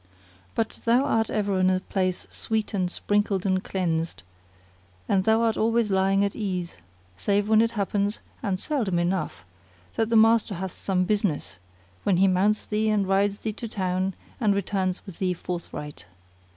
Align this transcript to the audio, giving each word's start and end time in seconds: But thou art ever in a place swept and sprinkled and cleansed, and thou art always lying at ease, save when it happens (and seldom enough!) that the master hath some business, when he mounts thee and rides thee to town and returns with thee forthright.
But 0.55 0.81
thou 0.83 1.03
art 1.03 1.29
ever 1.29 1.59
in 1.59 1.69
a 1.69 1.79
place 1.79 2.25
swept 2.31 2.73
and 2.73 2.89
sprinkled 2.89 3.45
and 3.45 3.63
cleansed, 3.63 4.23
and 5.07 5.25
thou 5.25 5.43
art 5.43 5.57
always 5.57 5.91
lying 5.91 6.25
at 6.25 6.35
ease, 6.35 6.75
save 7.15 7.47
when 7.47 7.61
it 7.61 7.69
happens 7.77 8.19
(and 8.41 8.59
seldom 8.59 8.97
enough!) 8.97 9.45
that 9.97 10.09
the 10.09 10.15
master 10.15 10.55
hath 10.55 10.73
some 10.73 11.03
business, 11.03 11.59
when 12.01 12.17
he 12.17 12.27
mounts 12.27 12.65
thee 12.65 12.89
and 12.89 13.07
rides 13.07 13.41
thee 13.41 13.53
to 13.53 13.67
town 13.67 14.15
and 14.39 14.55
returns 14.55 15.05
with 15.05 15.19
thee 15.19 15.35
forthright. 15.35 16.05